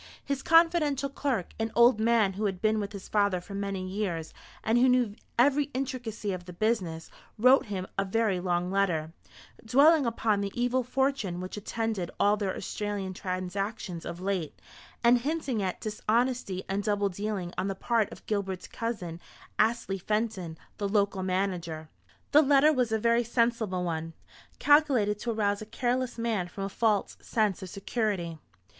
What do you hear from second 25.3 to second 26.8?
arouse a careless man from a